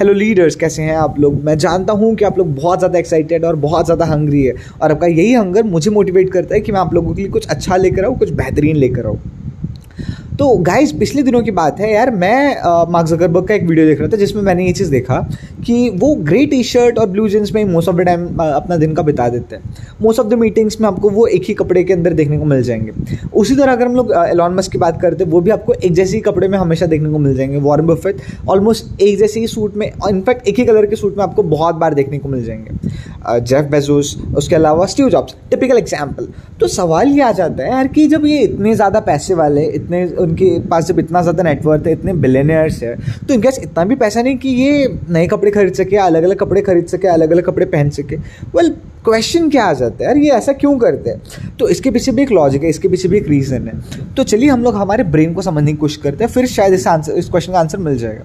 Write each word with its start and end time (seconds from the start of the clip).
Hello 0.00 0.12
leaders 0.12 0.56
कैसे 0.56 0.82
हैं 0.82 0.96
आप 0.96 1.18
लोग? 1.18 1.34
मैं 1.44 1.56
जानता 1.58 1.92
हूँ 1.92 2.14
कि 2.16 2.24
आप 2.24 2.38
लोग 2.38 2.54
बहुत 2.54 2.78
ज़्यादा 2.78 2.98
एक्साइटेड 2.98 3.44
और 3.44 3.56
बहुत 3.56 3.84
ज़्यादा 3.84 4.04
हंग्री 4.04 4.42
है। 4.42 4.54
और 4.82 4.92
आपका 4.92 5.06
यही 5.06 5.32
हंगर 5.32 5.62
मुझे 5.64 5.90
मोटिवेट 5.90 6.32
करता 6.32 6.54
है 6.54 6.60
कि 6.60 6.72
मैं 6.72 6.80
आप 6.80 6.92
लोगों 6.94 7.14
के 7.14 7.22
लिए 7.22 7.30
कुछ 7.30 7.46
अच्छा 7.46 7.76
लेकर 7.76 8.04
आऊँ, 8.04 8.18
कुछ 8.18 8.30
बेहतरीन 8.30 8.76
लेकर 8.76 9.06
आऊँ। 9.06 9.18
तो 10.38 10.46
गाइस 10.58 10.90
पिछले 10.92 11.22
दिनों 11.22 11.40
की 11.42 11.50
बात 11.50 11.78
है 11.80 11.92
यार, 11.92 12.10
मैं 12.12 12.90
मार्क 12.92 13.06
जकरबर्ग 13.06 13.46
का 13.48 13.54
एक 13.54 13.62
वीडियो 13.64 13.86
देख 13.86 14.00
रहा 14.00 14.08
था, 14.08 14.16
जिसमें 14.16 14.42
मैंने 14.42 14.64
ये 14.66 14.72
चीज़ 14.72 14.90
देखा 14.90 15.20
कि 15.66 15.88
वो 15.90 16.14
ग्रे 16.24 16.44
टी 16.46 16.62
शर्ट 16.62 16.98
और 16.98 17.06
ब्लू 17.10 17.28
जींस 17.28 17.52
में 17.54 17.64
मोस्ट 17.64 17.88
ऑफ़ 17.88 17.96
द 17.96 18.04
टाइम 18.06 18.26
अपना 18.38 18.76
दिन 18.76 18.92
का 18.94 19.02
बिता 19.02 19.28
देते 19.28 19.56
हैं। 19.56 19.76
मोस्ट 20.02 20.20
ऑफ़ 20.20 20.26
द 20.26 20.34
मीटिंग्स 20.34 20.80
में 20.80 20.88
आपको 20.88 21.10
वो 21.10 21.26
एक 21.26 21.44
ही 21.48 21.54
कपड़े 21.54 21.84
के 21.84 21.92
अंदर 21.92 22.12
देखने 22.12 22.38
को 22.38 22.44
मिल 22.44 22.62
जाएँगे। 22.62 23.16
उसी 23.34 23.56
तरह 23.56 23.72
अगर 23.72 23.86
हम 23.86 23.94
लोग 23.96 24.12
एलॉन 24.18 24.54
मस्क 24.54 24.72
की 24.72 24.78
बात 24.78 25.00
करते 25.02 25.24
हैं, 25.24 25.30
वो 25.30 25.40
भी 25.40 25.50
आपको 25.50 25.72
एक 25.74 25.92
जैसे 25.92 26.16
ही 26.16 26.20
कपड़े 26.20 26.48
में 26.48 26.58
हमेशा 26.58 26.86
देखने 26.86 27.10
को 27.10 27.18
मिल 27.18 27.36
जाएँगे। 27.36 27.58
वॉरन 27.58 27.86
बफेट 27.86 28.20
ऑलमोस्ट 28.48 29.02
एक 29.02 29.18
जैसे 29.18 29.40
ही 29.40 29.46
सूट 29.46 29.76
में 29.76 29.86
इनफैक्ट 29.86 30.48
एक 30.48 30.58
ही 30.58 30.64
कलर 30.64 30.86
के 30.86 30.96
सूट 30.96 31.16
में 31.16 31.24
आपको 31.24 31.42
बहुत 31.44 31.74
बार 31.74 31.94
देखने 31.94 32.18
को 32.18 32.28
मिल 32.28 32.44
जाएँगे। 32.44 32.88
जेफ 33.28 33.64
बेजोस, 33.70 34.16
उसके 34.36 34.54
अलावा 34.54 34.86
स्टीव 34.86 35.08
जॉब्स 35.10 35.34
टिपिकल 35.50 35.78
एग्ज़ाम्पल 35.78 36.28
तो 36.60 36.68
सवाल 36.68 37.08
ये 37.08 37.22
आ 37.22 37.30
जाता 37.32 37.62
है 37.62 37.70
यार 37.70 37.88
कि 37.88 38.06
जब 38.08 38.26
ये 38.26 38.38
इतने 38.40 38.74
ज़्यादा 38.74 39.00
पैसे 39.02 39.34
वाले, 39.34 39.64
इतने 39.68 40.04
उनके 40.16 40.58
पास 40.68 40.86
जब 40.86 40.98
इतना 40.98 41.22
ज़्यादा 41.22 41.42
नेटवर्थ 41.42 41.86
है, 41.86 41.92
इतने 41.92 42.12
बिलेनियर्स 42.16 42.82
है 42.82 42.94
तो 42.96 43.34
इनके 43.34 43.48
पास 43.48 43.58
इतना 43.62 43.84
भी 43.84 43.96
पैसा 43.96 44.22
नहीं 44.22 44.36
कि 44.38 44.48
ये 44.50 44.88
नए 45.10 45.26
कपड़े 45.26 45.50
खरीद 45.50 45.74
सके 45.74 45.96
अलग 45.98 46.22
अलग 46.24 46.38
कपड़े 46.38 46.62
खरीद 46.62 46.86
सके 46.88 47.08
अलग 47.08 47.30
अलग 47.32 47.46
कपड़े 47.46 47.66
पहन 47.66 47.90
सके? 47.90 48.16
वेल 48.56 48.74
क्वेश्चन 49.04 49.48
क्या 49.50 49.64
आ 49.64 49.72
जाता 49.72 50.04
है 50.04 50.08
यार, 50.08 50.16
ये 50.18 50.30
ऐसा 50.32 50.52
क्यों 50.54 50.76
करते 50.78 51.10
हैं? 51.10 51.56
तो 51.58 51.68
इसके 51.68 51.90
पीछे 51.90 52.12
भी 52.12 52.22
एक 52.22 52.30
लॉजिक 52.32 52.62
है, 52.62 52.70
इसके 52.70 52.88
पीछे 52.88 53.08
भी 53.08 53.16
एक 53.16 53.28
रीज़न 53.28 53.68
है. 53.68 53.80
तो 54.14 54.22
चलिए 54.24 54.48
हम 54.50 54.62
लोग 54.62 54.76
हमारे 54.76 55.04
ब्रेन 55.06 55.34
को 55.34 55.42
समझने 55.42 55.72
की 55.72 55.78
कोशिश 55.78 55.96
करते 56.02 56.24
हैं, 56.24 56.30
फिर 56.32 56.46
शायद 56.48 56.74
इस 56.74 56.86
आंसर 56.86 57.12
इस 57.14 57.28
क्वेश्चन 57.28 57.52
का 57.52 57.58
आंसर 57.58 57.78
मिल 57.78 57.98
जाएगा. 57.98 58.24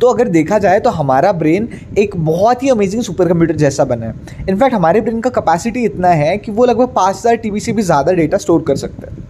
तो 0.00 0.06
अगर 0.06 0.28
देखा 0.28 0.58
जाए 0.58 0.80
तो 0.80 0.90
हमारा 0.90 1.32
ब्रेन 1.34 1.68
एक 1.98 2.16
बहुत 2.16 2.62
ही 2.62 2.68
अमेजिंग 2.68 3.02
सुपर 3.02 3.28
कंप्यूटर 3.28 3.56
जैसा 3.56 3.84
बना 3.84 4.06
है। 4.06 4.44
इनफैक्ट 4.48 4.74
हमारे 4.74 5.00
ब्रेन 5.00 5.20
का 5.20 5.30
कैपेसिटी 5.30 5.84
इतना 5.84 6.08
है 6.10 6.36
कि 6.38 6.52
वो 6.52 6.64
लगभग 6.64 6.94
पाँच 6.94 7.16
हज़ार 7.16 7.36
टी 7.36 7.60
से 7.60 7.72
भी 7.72 7.82
ज़्यादा 7.82 8.12
डेटा 8.12 8.38
स्टोर 8.38 8.62
कर 8.62 8.76
सकता 8.76 9.10
है। 9.10 9.20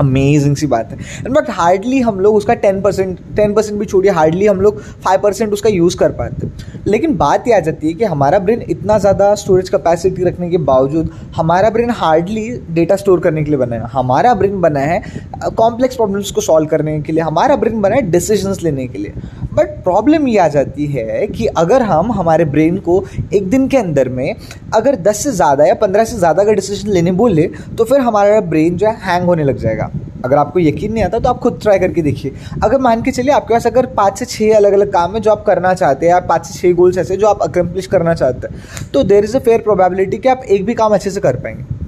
अमेजिंग 0.00 0.56
सी 0.56 0.66
बात 0.66 0.90
है। 0.90 0.98
इनफैक्ट 1.18 1.50
हार्डली 1.50 2.00
हम 2.00 2.20
लोग 2.20 2.34
उसका 2.36 2.54
टेन 2.56 2.80
परसेंट 2.82 3.18
टेन 3.36 3.52
परसेंट 3.54 3.78
भी 3.78 3.86
छोड़िए 3.86 4.12
हार्डली 4.12 4.46
हम 4.46 4.60
लोग 4.60 4.80
फाइव 4.80 5.20
परसेंट 5.20 5.52
उसका 5.52 5.68
यूज़ 5.68 5.96
कर 5.96 6.12
पाते। 6.12 6.46
लेकिन 6.86 7.16
बात 7.16 7.48
यह 7.48 7.56
आ 7.56 7.60
जाती 7.60 7.86
है 7.86 7.92
कि 7.94 8.04
हमारा 8.04 8.38
ब्रेन 8.38 8.62
इतना 8.70 8.98
ज़्यादा 8.98 9.34
स्टोरेज 9.34 9.68
कैपेसिटी 9.68 10.24
रखने 10.24 10.50
के 10.50 10.58
बावजूद, 10.60 11.10
हमारा 11.36 11.70
ब्रेन 11.70 11.90
हार्डली 11.92 12.48
डेटा 12.70 12.96
स्टोर 12.96 13.20
करने 13.20 13.44
के 13.44 13.50
लिए 13.50 13.58
बना 13.58 13.76
है। 13.76 13.88
हमारा 13.92 14.34
ब्रेन 14.34 14.60
बना 14.60 14.80
है 14.80 15.02
कॉम्प्लेक्स 15.46 15.96
प्रॉब्लम्स 15.96 16.30
को 16.30 16.40
सॉल्व 16.40 16.66
करने 16.68 17.00
के 17.00 17.12
लिए, 17.12 17.22
हमारा 17.22 17.56
ब्रेन 17.56 17.80
बना 17.80 17.96
है 17.96 18.02
डिसीजंस 18.10 18.62
लेने 18.62 18.86
के 18.86 18.98
लिए। 18.98 19.12
बट 19.54 19.82
प्रॉब्लम 19.84 20.28
ये 20.28 20.38
आ 20.38 20.48
जाती 20.48 20.86
है 20.86 21.26
कि 21.28 21.46
अगर 21.58 21.82
हम 21.82 22.12
हमारे 22.12 22.44
ब्रेन 22.46 22.76
को 22.78 23.04
एक 23.34 23.48
दिन 23.50 23.66
के 23.68 23.76
अंदर 23.76 24.08
में 24.08 24.34
अगर 24.74 24.96
10 25.02 25.22
से 25.24 25.32
ज़्यादा 25.32 25.64
या 25.64 25.74
15 25.76 26.04
से 26.04 26.16
ज़्यादा 26.18 26.42
अगर 26.42 26.54
डिसीज़न 26.54 26.90
लेने 26.90 27.12
बोले 27.14 27.46
तो 27.78 27.84
फिर 27.84 28.00
हमारा 28.00 28.40
ब्रेन 28.42 28.76
जो 28.76 28.86
है 28.86 28.96
हैंग 29.02 29.26
होने 29.26 29.44
लग 29.44 29.58
जाएगा। 29.58 29.90
अगर 30.24 30.36
आपको 30.36 30.60
यकीन 30.60 30.92
नहीं 30.92 31.04
आता 31.04 31.18
तो 31.18 31.28
आप 31.28 31.38
खुद 31.38 31.58
ट्राई 31.62 31.78
करके 31.78 32.02
देखिए। 32.02 32.32
अगर 32.64 32.78
मान 32.80 33.02
के 33.02 33.10
चलिए 33.12 33.32
आपके 33.34 33.54
पास 33.54 33.66
अगर 33.66 33.86
पाँच 33.96 34.18
से 34.18 34.24
छः 34.26 34.56
अलग 34.56 34.72
अलग 34.72 34.92
काम 34.92 35.14
है 35.14 35.20
जो 35.20 35.30
आप 35.30 35.44
करना 35.44 35.74
चाहते 35.74 36.06
हैं 36.06 36.12
या 36.12 36.20
पाँच 36.28 36.46
से 36.46 36.58
छः 36.58 36.74
गोल्स 36.74 36.98
ऐसे 36.98 37.16
जो 37.16 37.26
आप 37.26 37.42
अकम्पलिश 37.42 37.86
करना 37.86 38.14
चाहते 38.14 38.48
हैं 38.48 38.90
तो 38.92 39.02
there 39.04 39.24
is 39.24 39.36
a 39.36 39.40
fair 39.40 39.60
probability 39.62 40.18
कि 40.18 40.28
आप 40.28 40.42
एक 40.48 40.64
भी 40.66 40.74
काम 40.74 40.94
अच्छे 40.94 41.10
से 41.10 41.20
कर 41.20 41.36
पाएँगे। 41.36 41.79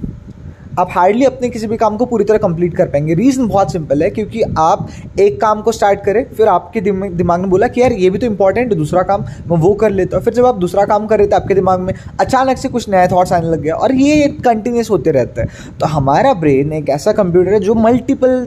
आप 0.79 0.89
हार्डली 0.91 1.25
अपने 1.25 1.49
किसी 1.49 1.67
भी 1.67 1.77
काम 1.77 1.97
को 1.97 2.05
पूरी 2.05 2.23
तरह 2.23 2.37
कंप्लीट 2.37 2.75
कर 2.75 2.87
पाएँगे। 2.87 3.13
रीज़न 3.15 3.47
बहुत 3.47 3.71
सिंपल 3.71 4.03
है, 4.03 4.09
क्योंकि 4.09 4.41
आप 4.59 4.87
एक 5.19 5.39
काम 5.41 5.61
को 5.61 5.71
स्टार्ट 5.71 6.03
करें, 6.05 6.23
फिर 6.27 6.47
आपके 6.47 6.81
दिमाग 6.81 7.39
में 7.39 7.49
बोला 7.49 7.67
कि 7.67 7.81
यार 7.81 7.91
ये 7.93 8.09
भी 8.09 8.19
तो 8.19 8.25
इंपॉर्टेंट 8.25 8.71
है, 8.71 8.77
दूसरा 8.77 9.01
काम 9.03 9.25
मैं 9.47 9.57
वो 9.57 9.73
कर 9.75 9.91
लेता 9.91 10.17
हूँ। 10.17 10.23
फिर 10.25 10.33
जब 10.33 10.45
आप 10.45 10.55
दूसरा 10.57 10.85
काम 10.85 11.05
कर 11.07 11.17
रहे 11.17 11.27
थे, 11.27 11.35
आपके 11.35 11.53
दिमाग 11.53 11.79
में 11.79 11.93
अचानक 12.19 12.57
से 12.57 12.69
कुछ 12.69 12.89
नया 12.89 13.07
थाट्स 13.07 13.33
आने 13.33 13.49
लग 13.49 13.61
गया 13.61 13.75
और 13.75 13.93
ये 13.93 14.27
कंटिन्यूस 14.45 14.89
होते 14.89 15.11
रहता 15.11 15.41
है। 15.41 15.77
तो 15.79 15.85
हमारा 15.87 16.33
ब्रेन 16.35 16.73
एक 16.73 16.89
ऐसा 16.89 17.11
कंप्यूटर 17.13 17.53
है 17.53 17.59
जो 17.59 17.73
मल्टीपल 17.75 18.45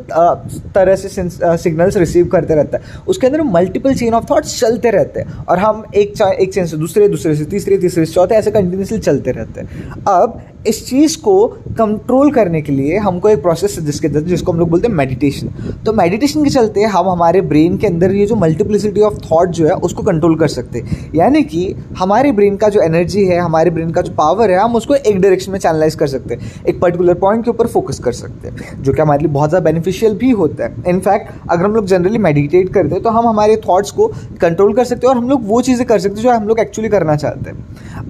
तरह 0.75 0.97
से 0.97 1.09
सिग्नल्स 1.09 1.97
रिसीव 1.97 2.26
करते 2.26 2.54
रहता 2.54 2.78
है। 2.78 3.00
उसके 3.09 3.26
अंदर 3.26 3.42
मल्टीपल 3.44 3.94
चेन 3.94 4.15
ऑफ़ 4.15 4.25
थाट्स 4.25 4.59
चलते 4.60 4.91
रहते 4.91 5.20
हैं 5.20 5.44
और 5.44 5.59
हम 5.59 5.84
एक 5.94 6.20
एक 6.22 6.53
चेन 6.54 6.66
से 6.66 6.76
दूसरे 6.76 7.09
दूसरे 7.09 7.34
से 7.36 7.44
तीसरे 7.47 7.78
तीसरे 7.78 8.04
से 8.04 8.12
चौथे 8.12 8.34
ऐसे 8.34 8.50
कंटिन्यूसली 8.50 8.98
चलते 8.98 9.32
रहते 9.32 9.60
हैं। 9.60 9.91
अब 10.09 10.41
इस 10.66 10.87
चीज़ 10.87 11.16
को 11.21 11.47
कंट्रोल 11.78 12.31
करने 12.32 12.60
के 12.62 12.72
लिए 12.72 12.99
हमको 12.99 13.28
एक 13.28 13.43
प्रोसेस 13.43 13.77
है, 13.78 13.84
जिसके 13.87 14.09
जिसको 14.09 14.53
हम 14.53 14.59
लोग 14.59 14.71
बोलते 14.71 14.88
हैं 14.88 14.94
मेडिटेशन 14.94 15.49
तो 15.87 15.93
मेडिटेशन 15.94 16.44
के 16.44 16.50
चलते 16.50 16.82
हम 16.87 17.09
हमारे 17.09 17.41
ब्रेन 17.43 17.77
के 17.78 17.87
अंदर 17.87 18.12
ये 18.15 18.27
जो 18.27 18.37
मल्टीप्लिसिटी 18.37 19.00
ऑफ़ 19.00 19.15
थॉट 19.22 19.50
जो 19.50 19.66
है, 19.66 19.72
उसको 19.72 20.03
कंट्रोल 20.03 20.37
कर 20.38 20.49
सकते 20.49 20.78
हैं. 20.78 21.10
यानी 21.15 21.43
कि 21.44 21.75
हमारे 21.99 22.32
ब्रेन 22.32 22.56
का 22.56 22.69
जो 22.69 22.81
एनर्जी 22.82 23.25
है, 23.27 23.38
हमारे 23.38 23.71
ब्रेन 23.71 23.91
का 23.91 24.03
जो 24.03 24.12
पावर 24.15 24.50
है, 24.50 24.59
हम 24.59 24.77
उसको 24.77 24.94
एक 24.94 25.21
डायरेक्शन 25.21 25.53
में 25.53 25.59
चैनलाइज 25.59 25.94
कर 25.94 26.06
सकते 26.06 26.34
हैं. 26.34 26.50
एक 26.69 26.81
पर्टिकुलर 26.81 27.15
पॉइंट 27.16 27.44
के 27.44 27.50
ऊपर 27.50 27.66
फोकस 27.69 27.98
कर 27.98 28.12
सकते 28.15 28.48
हैं, 28.48 28.83
जो 28.83 28.93
कि 28.93 29.03
हमारे 29.03 29.22
लिए 29.22 29.33
बहुत 29.33 29.50
ज़्यादा 29.50 29.65
बेनिफिशियल 29.65 30.15
भी 30.16 30.31
होता 30.33 30.65
है. 30.65 30.75
इनफैक्ट 30.88 31.33
अगर 31.50 31.65
हम 31.65 31.75
लोग 31.75 31.87
जनरली 31.87 32.19
मेडिटेट 32.21 32.72
करते 32.75 32.94
हैं 32.94 33.03
तो 33.03 33.10
हम 33.10 33.27
हमारे 33.27 33.56
थॉट्स 33.59 33.91
को 33.91 34.06
कंट्रोल 34.41 34.72
कर 34.75 34.84
सकते 34.84 35.06
हैं 35.06 35.15
और 35.15 35.21
हम 35.21 35.28
लोग 35.31 35.47
वो 35.48 35.60
चीज़ें 35.62 35.87
कर 35.87 35.98
सकते 35.98 36.15
हैं 36.16 36.22
जो 36.22 36.31
हम 36.31 36.48
लोग 36.48 36.60
एक्चुअली 36.60 36.88
करना 36.88 37.16
चाहते 37.16 37.50
हैं. 37.50 37.56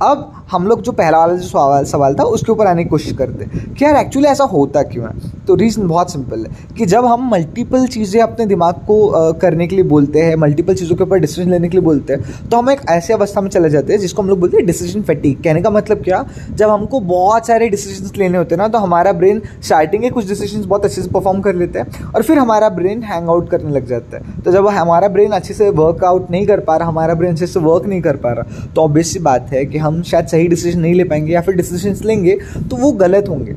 अब 0.02 0.32
हम 0.52 0.66
लोग 0.66 0.82
जो 0.82 0.92
पहला 0.92 1.18
वाला 1.18 1.34
जो 1.34 1.48
सवाल 1.48 1.84
सवाल 1.84 2.14
था, 2.14 2.22
उसके 2.22 2.52
ऊपर 2.52 2.66
आने 2.66 2.84
की 2.84 2.90
कोशिश 2.90 3.16
करते। 3.16 3.74
कि 3.74 3.84
यार 3.84 3.96
एक्चुअली 3.96 4.28
ऐसा 4.28 4.44
होता 4.44 4.82
क्यों 4.82 5.06
है? 5.06 5.35
तो 5.46 5.54
रीज़न 5.54 5.86
बहुत 5.88 6.12
सिंपल 6.12 6.44
है 6.46 6.74
कि 6.78 6.86
जब 6.86 7.04
हम 7.04 7.28
मल्टीपल 7.30 7.86
चीज़ें 7.88 8.20
अपने 8.22 8.46
दिमाग 8.46 8.74
को 8.86 9.32
करने 9.40 9.66
के 9.66 9.76
लिए 9.76 9.84
बोलते 9.86 10.22
हैं 10.22 10.36
मल्टीपल 10.36 10.74
चीज़ों 10.74 10.96
के 10.96 11.04
ऊपर 11.04 11.18
डिसीज़न 11.18 11.50
लेने 11.50 11.68
के 11.68 11.76
लिए 11.76 11.84
बोलते 11.84 12.12
हैं 12.12 12.48
तो 12.48 12.56
हम 12.56 12.70
एक 12.70 12.80
ऐसी 12.90 13.12
अवस्था 13.12 13.40
में 13.40 13.48
चले 13.50 13.70
जाते 13.70 13.92
हैं 13.92 14.00
जिसको 14.00 14.22
हम 14.22 14.28
लोग 14.28 14.40
बोलते 14.40 14.56
हैं 14.56 14.66
डिसीज़न 14.66 15.02
फैटिक 15.02 15.42
कहने 15.42 15.62
का 15.62 15.70
मतलब 15.70 16.02
क्या? 16.04 16.24
जब 16.50 16.70
हमको 16.70 17.00
बहुत 17.02 17.46
सारे 17.46 17.68
डिसीज़न 17.68 18.10
लेने 18.18 18.38
होते 18.38 18.54
हैं 18.54 18.62
ना 18.62 18.68
तो 18.68 18.78
हमारा 18.78 19.12
ब्रेन 19.14 19.40
स्टार्टिंग 19.62 20.02
के 20.02 20.10
कुछ 20.10 20.28
डिसीज़न 20.28 20.64
बहुत 20.64 20.84
अच्छे 20.84 21.02
से 21.02 21.08
परफॉर्म 21.10 21.40
कर 21.40 21.54
लेते 21.54 21.78
हैं 21.78 22.04
और 22.06 22.22
फिर 22.22 22.38
हमारा 22.38 22.68
ब्रेन 22.70 23.02
हैंग 23.02 23.28
आउट 23.28 23.48
करने 23.50 23.72
लग 23.72 23.86
जाता 23.86 24.16
है। 24.16 24.42
तो 24.42 24.52
जब 24.52 24.68
हमारा 24.68 25.08
ब्रेन 25.08 25.32
अच्छे 25.32 25.54
से 25.54 25.70
वर्कआउट 25.72 26.30
नहीं 26.30 26.46
कर 26.46 26.60
पा 26.60 26.76
रहा, 26.76 26.88
हमारा 26.88 27.14
ब्रेन 27.14 27.32
अच्छे 27.32 27.46
से 27.46 27.60
वर्क 27.60 27.86
नहीं 27.86 28.00
कर 28.02 28.16
पा 28.16 28.32
रहा 28.32 28.66
तो 28.74 28.82
ऑब्वियस 28.82 29.12
सी 29.12 29.18
बात 29.20 29.50
है 29.52 29.64
कि 29.66 29.78
हम 29.78 30.02
शायद 30.02 30.26
सही 30.26 30.48
डिसीज़न 30.48 30.80
नहीं 30.80 30.94
ले 30.94 31.04
पाएँगे 31.04 31.32
या 31.32 31.40
फिर 31.40 31.54
डिसीज़न 31.56 32.06
लेंगे 32.06 32.38
तो 32.60 32.76
वो 32.76 32.92
गलत 32.94 33.28
होंगे। 33.28 33.56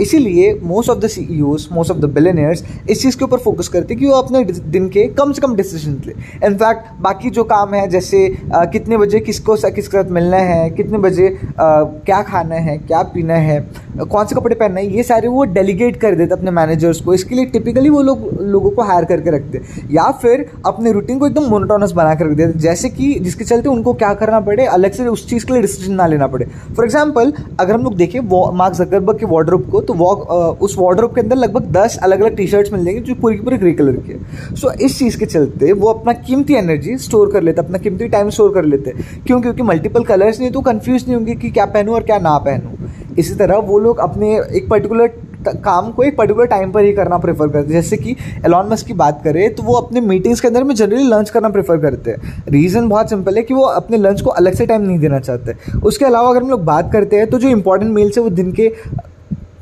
इसीलिए 0.00 0.52
most 0.64 0.90
of 0.90 0.98
the 0.98 1.06
C 1.08 1.26
most 1.72 1.90
of 1.90 1.98
the 1.98 2.10
billionaires 2.14 2.64
इस 2.90 3.02
चीज़ 3.02 3.16
के 3.18 3.24
ऊपर 3.24 3.38
फोकस 3.38 3.68
करते 3.68 3.94
हैं 3.94 4.00
कि 4.00 4.06
वो 4.06 4.14
अपने 4.14 4.44
दिन 4.44 4.88
के 4.88 5.06
कम 5.14 5.32
से 5.32 5.40
कम 5.40 5.54
डिसीज़न 5.56 6.00
ले। 6.06 6.12
इनफैक्ट 6.46 7.00
बाकी 7.02 7.30
जो 7.30 7.44
काम 7.46 7.74
है 7.74 7.86
जैसे 7.88 8.26
आ, 8.54 8.64
कितने 8.66 8.96
बजे 8.98 9.20
किसको 9.20 9.56
किसके 9.56 9.96
साथ 9.96 10.10
मिलना 10.10 10.36
है 10.48 10.70
कितने 10.70 10.98
बजे 10.98 11.28
आ, 11.28 11.82
क्या 12.06 12.22
खाना 12.22 12.54
है 12.56 12.76
क्या 12.78 13.02
पीना 13.14 13.34
है 13.46 13.60
कौन 14.00 14.26
से 14.26 14.34
कपड़े 14.36 14.54
पहनना 14.54 14.80
है 14.80 14.96
ये 14.96 15.02
सारे 15.02 15.28
वो 15.28 15.44
डेलीगेट 15.52 15.96
कर 16.00 16.14
देते 16.14 16.34
अपने 16.34 16.50
मैनेजर्स 16.52 17.00
को। 17.00 17.14
इसके 17.14 17.34
लिए 17.34 17.46
टिपिकली 17.48 17.88
वो 17.88 18.02
लोग 18.02 18.28
लोगों 18.42 18.70
को 18.70 18.82
हायर 18.82 19.04
करके 19.04 19.30
रखते 19.30 19.60
या 19.94 20.10
फिर 20.22 20.44
अपने 20.66 20.92
रूटीन 20.92 21.18
को 21.18 21.26
एकदम 21.26 21.48
मोनोटोनस 21.50 21.92
बना 21.92 22.14
कर 22.14 22.26
रख 22.26 22.36
देते 22.36 22.58
जैसे 22.58 22.88
कि 22.90 23.12
जिसके 23.20 23.44
चलते 23.44 23.68
उनको 23.68 23.92
क्या 23.94 24.12
करना 24.14 24.40
पड़े 24.40 24.66
अलग 24.68 24.92
से 24.92 25.06
उस 25.08 25.28
चीज़ 25.30 25.46
के 25.46 25.52
लिए 25.52 25.62
डिसीज़न 25.62 25.94
ना 25.94 26.06
लेना 26.06 26.26
पड़े। 26.26 26.44
फॉर 26.44 26.84
एग्ज़ाम्पल 26.84 27.32
अगर 27.60 27.74
हम 27.74 27.82
लोग 27.82 27.96
देखें 27.96 28.20
मार्क 28.56 28.74
जकरबर्ग 28.74 29.18
के 29.18 29.26
वार्ड्रोप 29.26 29.68
को 29.70 29.80
तो 29.88 29.94
वॉक 29.94 30.20
उस 30.62 30.76
वार्ड्रोप 30.78 31.14
के 31.14 31.20
अंदर 31.20 31.36
लगभग 31.36 31.70
दस 31.72 31.98
अलग 32.02 32.20
अलग 32.20 32.36
टी 32.36 32.46
शर्ट्स 32.46 32.72
मिल 32.72 32.84
जाएँगे 32.84 33.00
जो 33.02 33.14
पूरी 33.14 33.36
की 33.36 33.44
पूरी 33.44 33.58
ग्रे 33.58 33.72
कलर 33.74 33.96
की 33.98 34.12
है। 34.12 34.54
सो 34.54 34.72
इस 34.72 34.98
चीज़ 34.98 35.18
के 35.18 35.26
चलते 35.26 35.72
वो 35.74 35.88
अपना 35.88 36.12
कीमती 36.14 36.54
एनर्जी 36.54 36.96
स्टोर 36.98 37.32
कर 37.32 37.42
लेते, 37.42 37.60
अपना 37.60 37.78
कीमती 37.78 38.08
टाइम 38.08 38.30
स्टोर 38.30 38.52
कर 38.54 38.64
लेते। 38.64 38.92
क्यों? 39.26 39.40
क्योंकि 39.40 39.62
मल्टीपल 39.64 40.04
कलर्स 40.04 40.40
नहीं 40.40 40.50
तो 40.50 40.60
कन्फ्यूज़ 40.62 41.06
नहीं 41.06 41.14
होंगे 41.14 41.34
कि 41.34 41.50
क्या 41.50 41.66
पहनूँ 41.68 41.94
और 41.94 42.02
क्या 42.02 42.18
ना 42.20 42.36
पहनूँ। 42.40 43.16
इसी 43.18 43.34
तरह 43.34 43.56
वो 43.58 43.78
लोग 43.78 43.98
अपने 44.00 44.36
एक 44.36 44.68
पर्टिकुलर 44.70 45.06
काम 45.64 45.90
को 45.92 46.02
एक 46.02 46.16
पर्टिकुलर 46.16 46.46
टाइम 46.46 46.70
पर 46.72 46.84
ही 46.84 46.92
करना 46.92 47.18
प्रेफर 47.18 47.48
करते 47.48 47.58
हैं। 47.58 47.72
जैसे 47.72 47.96
कि 47.96 48.14
एलॉन 48.46 48.68
मस्क 48.68 48.86
की 48.86 48.92
बात 48.94 49.20
करें 49.24 49.54
तो 49.54 49.62
वो 49.62 49.74
अपने 49.74 50.00
मीटिंग्स 50.00 50.40
के 50.40 50.48
अंदर 50.48 50.64
में 50.64 50.74
जनरली 50.74 51.02
लंच 51.04 51.30
करना 51.30 51.48
प्रेफर 51.48 51.76
करते 51.80 52.10
हैं। 52.10 52.44
रीज़न 52.48 52.88
बहुत 52.88 53.10
सिंपल 53.10 53.36
है 53.36 53.42
कि 53.42 53.54
वो 53.54 53.62
अपने 53.62 53.98
लंच 53.98 54.20
को 54.20 54.30
अलग 54.32 54.54
से 54.54 54.66
टाइम 54.66 54.82
नहीं 54.82 54.98
देना 54.98 55.18
चाहते। 55.20 55.78
उसके 55.80 56.04
अलावा 56.04 56.30
अगर 56.30 56.42
हम 56.42 56.50
लोग 56.50 56.64
बात 56.64 56.90
करते 56.92 57.16
हैं 57.16 57.26
तो 57.30 57.38
जो 57.38 57.48
इंपॉर्टेंट 57.48 57.92
मील्स 57.92 58.18
है, 58.18 58.24
वो 58.24 58.30
दिन 58.30 58.52
के 58.52 58.72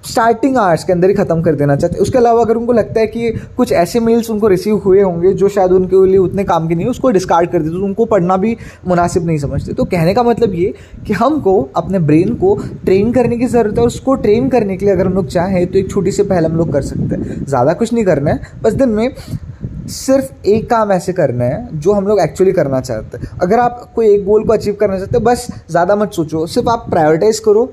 स्टार्टिंग 0.06 0.56
आवर्स 0.56 0.85
के 0.85 0.93
अंदर 0.93 1.08
ही 1.08 1.14
ख़त्म 1.14 1.43
कर 1.43 1.55
देना 1.55 1.76
चाहते 1.76 1.94
हैं। 1.94 2.03
उसके 2.03 2.19
अलावा 2.19 2.43
अगर 2.43 2.56
उनको 2.56 2.73
लगता 2.73 3.00
है 3.00 3.06
कि 3.06 3.31
कुछ 3.56 3.73
ऐसे 3.75 4.00
मेल्स 4.00 4.31
उनको 4.31 4.49
रिसीव 4.49 4.76
हुए 4.79 5.00
होंगे 5.03 5.32
जो 5.35 5.49
शायद 5.49 5.73
उनके 5.73 6.05
लिए 6.06 6.19
उतने 6.19 6.44
काम 6.44 6.69
के 6.69 6.75
नहीं 6.75 6.87
उसको 6.88 7.11
डिस्कार्ड 7.11 7.50
कर 7.50 7.58
देते 7.58 7.75
तो 7.75 7.85
उनको 7.85 8.05
पढ़ना 8.06 8.37
भी 8.37 8.56
मुनासिब 8.87 9.26
नहीं 9.26 9.38
समझते। 9.38 9.73
तो 9.73 9.85
कहने 9.87 10.14
का 10.14 10.23
मतलब 10.23 10.55
ये 10.55 10.73
कि 11.06 11.12
हमको 11.14 11.61
अपने 11.76 11.99
ब्रेन 12.00 12.35
को 12.37 12.55
ट्रेन 12.85 13.12
करने 13.12 13.37
की 13.37 13.47
ज़रूरत 13.47 13.76
है 13.76 13.82
और 13.82 13.87
उसको 13.87 14.14
ट्रेन 14.17 14.49
करने 14.49 14.76
के 14.76 14.87
लिए 14.87 14.94
अगर 14.94 15.06
हम 15.06 15.14
लोग 15.14 15.29
चाहें 15.29 15.67
तो 15.67 15.79
एक 15.79 15.91
छोटी 15.91 16.12
सी 16.12 16.23
पहल 16.25 16.44
हम 16.44 16.56
लोग 16.56 16.73
कर 16.73 16.82
सकते 16.85 17.14
हैं। 17.14 17.44
ज़्यादा 17.44 17.73
कुछ 17.75 17.93
नहीं 17.93 18.05
करना 18.05 18.31
है, 18.31 18.41
बस 18.62 18.73
दिन 18.75 18.88
में 18.91 19.14
सिर्फ़ 19.88 20.49
एक 20.49 20.69
काम 20.70 20.93
ऐसे 20.93 21.12
करना 21.12 21.44
है 21.44 21.69
जो 21.75 21.93
हम 21.93 22.06
लोग 22.06 22.20
एक्चुअली 22.20 22.52
करना 22.52 22.81
चाहते 22.81 23.19
हैं। 23.19 23.38
अगर 23.43 23.59
आप 23.61 23.91
कोई 23.94 24.09
एक 24.09 24.25
गोल 24.25 24.44
को 24.44 24.52
अचीव 24.52 24.76
करना 24.81 24.99
चाहते 24.99 25.17
हैं, 25.17 25.25
बस 25.25 25.47
ज़्यादा 25.70 25.97
मत 25.97 26.12
सोचो, 26.12 26.47
सिर्फ़ 26.47 26.69
आप 26.69 26.87
प्रायोरिटाइज 26.91 27.38
करो 27.38 27.64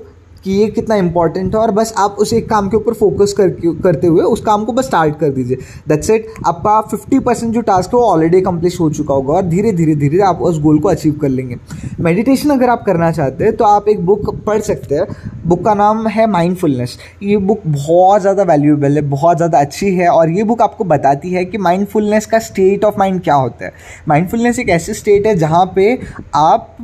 कि 0.44 0.52
ये 0.52 0.66
कितना 0.68 0.96
इंपॉर्टेंट 0.96 1.54
है 1.54 1.60
और 1.60 1.70
बस 1.72 1.92
आप 1.98 2.16
उस 2.18 2.32
एक 2.32 2.48
काम 2.48 2.68
के 2.68 2.76
ऊपर 2.76 2.94
फोकस 2.94 3.32
कर, 3.32 3.48
करते 3.82 4.06
हुए 4.06 4.22
उस 4.24 4.40
काम 4.42 4.64
को 4.64 4.72
बस 4.72 4.86
स्टार्ट 4.86 5.18
कर 5.20 5.30
दीजिए। 5.30 5.56
दैट्स 5.88 6.10
इट 6.10 6.26
आपका 6.46 6.80
फिफ्टी 6.88 7.18
परसेंट 7.20 7.52
जो 7.54 7.60
टास्क 7.62 7.94
है 7.94 8.00
वो 8.00 8.06
ऑलरेडी 8.06 8.40
कंप्लीट 8.42 8.80
हो 8.80 8.88
चुका 8.92 9.14
होगा 9.14 9.34
और 9.34 9.42
धीरे 9.44 9.72
धीरे 9.72 9.94
धीरे 9.96 10.22
आप 10.24 10.42
उस 10.42 10.60
गोल 10.62 10.78
को 10.78 10.88
अचीव 10.88 11.18
कर 11.22 11.28
लेंगे। 11.28 11.56
मेडिटेशन 12.00 12.50
अगर 12.50 12.70
आप 12.70 12.84
करना 12.86 13.10
चाहते 13.12 13.44
हैं 13.44 13.56
तो 13.56 13.64
आप 13.66 13.88
एक 13.88 14.04
बुक 14.06 14.34
पढ़ 14.46 14.60
सकते 14.62 14.94
हैं। 14.94 15.06
बुक 15.46 15.64
का 15.64 15.74
नाम 15.74 16.06
है 16.08 16.26
माइंडफुलनेस 16.28 16.96
ये 17.22 17.36
बुक 17.38 17.62
बहुत 17.66 18.20
ज़्यादा 18.20 18.42
वैल्यूएबल 18.44 18.92
है, 18.92 19.00
बहुत 19.02 19.36
ज़्यादा 19.36 19.58
अच्छी 19.58 19.94
है 19.94 20.08
और 20.08 20.30
ये 20.30 20.44
बुक 20.44 20.62
आपको 20.62 20.84
बताती 20.86 21.30
है 21.30 21.44
कि 21.44 21.58
माइंडफुलनेस 21.60 22.26
का 22.26 22.38
स्टेट 22.40 22.84
ऑफ़ 22.84 22.98
माइंड 22.98 23.20
क्या 23.22 23.34
होता 23.36 23.64
है। 23.64 23.72
माइंडफुलनेस 24.08 24.58
एक 24.58 24.68
ऐसी 24.70 24.94
स्टेट 24.94 25.26
है 25.26 25.34
जहाँ 25.36 25.64
पे 25.76 25.92
आप 26.36 26.76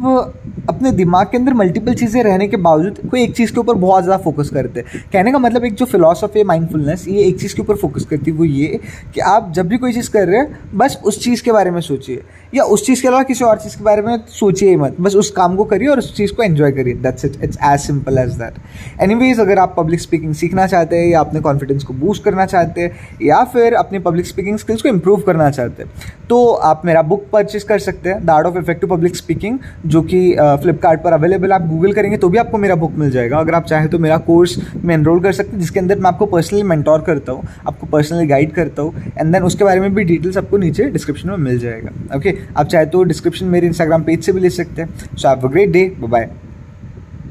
अपने 0.68 0.92
दिमाग 0.92 1.26
के 1.26 1.36
अंदर 1.38 1.54
मल्टीपल 1.54 1.94
चीज़ें 1.94 2.22
रहने 2.22 2.48
के 2.48 2.56
बावजूद 2.58 2.98
कोई 3.10 3.22
एक 3.22 3.34
चीज़ 3.36 3.49
के 3.52 3.60
ऊपर 3.60 3.74
बहुत 3.76 4.04
ज़्यादा 4.04 4.22
फोकस 4.22 4.50
करते 4.50 4.80
हैं। 4.80 5.04
कहने 5.12 5.32
का 5.32 5.38
मतलब 5.38 5.64
एक 5.64 5.74
जो 5.74 5.84
फिलोसफी 5.86 6.38
है 6.38 6.44
माइंडफुलनेस 6.44 7.06
ये 7.08 7.22
एक 7.24 7.38
चीज़ 7.40 7.54
के 7.56 7.62
ऊपर 7.62 7.76
फोकस 7.76 8.04
करती 8.04 8.30
है, 8.30 8.36
वो 8.36 8.44
ये 8.44 8.80
कि 9.14 9.20
आप 9.22 9.52
जब 9.52 9.68
भी 9.68 9.78
कोई 9.78 9.92
चीज़ 9.92 10.10
कर 10.10 10.26
रहे 10.28 10.38
हैं, 10.38 10.58
बस 10.74 10.98
उस 11.04 11.22
चीज़ 11.24 11.42
के 11.42 11.52
बारे 11.52 11.70
में 11.70 11.80
सोचिए। 11.80 12.22
या 12.52 12.64
उस 12.64 12.84
चीज़ 12.86 13.02
के 13.02 13.08
अलावा 13.08 13.22
किसी 13.22 13.44
और 13.44 13.58
चीज़ 13.58 13.76
के 13.78 13.84
बारे 13.84 14.02
में 14.02 14.16
सोचिए 14.28 14.68
ही 14.70 14.76
मत। 14.76 14.96
बस 15.00 15.14
उस 15.16 15.30
काम 15.30 15.56
को 15.56 15.64
करिए 15.64 15.88
और 15.88 15.98
उस 15.98 16.14
चीज़ 16.16 16.32
को 16.34 16.42
एन्जॉय 16.42 16.72
करिए। 16.72 16.94
That's 17.02 17.24
it 17.24 17.36
it's 17.44 17.58
as 17.64 17.80
simple 17.80 18.18
as 18.18 18.32
that 18.34 18.54
anyways 19.02 19.40
अगर 19.40 19.58
आप 19.58 19.74
पब्लिक 19.76 20.00
स्पीकिंग 20.00 20.34
सीखना 20.34 20.66
चाहते 20.66 20.96
हैं 20.96 21.08
या 21.08 21.20
अपने 21.20 21.40
कॉन्फिडेंस 21.40 21.84
को 21.84 21.94
बूस्ट 21.94 22.24
करना 22.24 22.46
चाहते 22.46 22.80
हैं 22.80 23.18
या 23.22 23.42
फिर 23.52 23.74
अपने 23.74 23.98
पब्लिक 24.00 24.26
स्पीकिंग 24.26 24.58
स्किल्स 24.58 24.82
को 24.82 24.88
इम्प्रूव 24.88 25.20
करना 25.26 25.50
चाहते 25.50 25.82
हैं 25.82 25.92
तो 26.28 26.44
आप 26.52 26.82
मेरा 26.84 27.02
बुक 27.02 27.24
परचेज 27.32 27.62
कर 27.62 27.78
सकते 27.80 28.08
हैं 28.08 28.24
the 28.26 28.30
art 28.30 28.46
of 28.46 28.58
effective 28.58 28.90
public 28.90 29.16
speaking 29.16 29.58
जो 29.86 30.02
कि 30.02 30.20
फ्लिपकार्ट 30.62 31.02
पर 31.02 31.12
अवेलेबल 31.12 31.52
आप 31.52 31.66
गूगल 31.68 31.92
करेंगे 31.92 32.16
तो 32.16 32.28
भी 32.28 32.38
आपको 32.38 32.58
मेरा 32.58 32.74
बुक 32.76 32.92
मिल 32.98 33.10
जाएगा। 33.10 33.38
अगर 33.38 33.54
आप 33.54 33.64
चाहें 33.66 33.88
तो 33.90 33.98
मेरा 33.98 34.16
कोर्स 34.20 34.56
में 34.76 34.94
एनरोल 34.94 35.20
कर 35.20 35.32
सकते 35.32 35.50
हैं, 35.50 35.60
जिसके 35.60 35.80
अंदर 35.80 35.98
मैं 35.98 36.08
आपको 36.08 36.26
पर्सनली 36.26 36.62
मेंटोर 36.64 37.00
करता 37.02 37.32
हूँ, 37.32 37.42
आपको 37.68 37.86
पर्सनली 37.86 38.26
गाइड 38.26 38.52
करता 38.54 38.82
हूँ 38.82 39.02
एंड 39.18 39.32
देन 39.32 39.42
उसके 39.42 39.64
बारे 39.64 39.80
में 39.80 39.94
भी 39.94 40.04
डिटेल्स 40.04 40.36
आपको 40.38 40.58
नीचे 40.58 40.84
डिस्क्रिप्शन 40.90 41.30
में 41.30 41.36
मिल 41.38 41.58
जाएगा। 41.58 42.16
ओके? 42.16 42.38
आप 42.56 42.66
चाहे 42.66 42.86
तो 42.86 43.02
डिस्क्रिप्शन 43.04 43.46
मेरे 43.46 43.66
इंस्टाग्राम 43.66 44.02
पेज 44.02 44.24
से 44.24 44.32
भी 44.32 44.40
ले 44.40 44.50
सकते 44.50 44.82
हैं। 44.82 45.16
So 45.16 45.28
have 45.28 45.48
a 45.48 45.50
great 45.50 45.70
day 45.70 45.84
bye 46.00 46.30